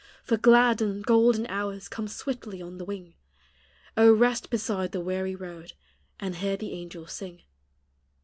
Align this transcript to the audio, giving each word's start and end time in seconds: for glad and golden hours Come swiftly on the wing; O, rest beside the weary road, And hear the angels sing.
for 0.23 0.35
glad 0.35 0.81
and 0.81 1.05
golden 1.05 1.45
hours 1.45 1.87
Come 1.87 2.07
swiftly 2.07 2.59
on 2.59 2.79
the 2.79 2.85
wing; 2.85 3.13
O, 3.95 4.11
rest 4.11 4.49
beside 4.49 4.93
the 4.93 4.99
weary 4.99 5.35
road, 5.35 5.73
And 6.19 6.37
hear 6.37 6.57
the 6.57 6.71
angels 6.73 7.11
sing. 7.11 7.43